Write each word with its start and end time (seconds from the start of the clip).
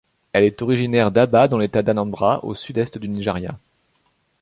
Elle 0.33 0.45
est 0.45 0.63
originaire 0.63 1.11
d’Abba 1.11 1.47
dans 1.47 1.59
l’État 1.59 1.83
d'Anambra, 1.83 2.43
au 2.43 2.55
sud-est 2.55 2.97
du 2.97 3.07
Nigeria. 3.07 3.55